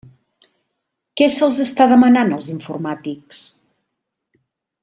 Què 1.21 1.27
se'ls 1.35 1.59
està 1.67 1.87
demanant 1.93 2.33
als 2.39 2.49
informàtics? 2.57 3.47